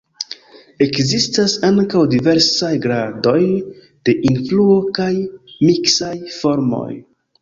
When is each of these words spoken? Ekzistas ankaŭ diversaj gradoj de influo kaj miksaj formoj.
Ekzistas 0.83 1.53
ankaŭ 1.67 2.01
diversaj 2.15 2.71
gradoj 2.85 3.37
de 4.09 4.15
influo 4.31 4.79
kaj 4.99 5.11
miksaj 5.71 6.13
formoj. 6.39 6.89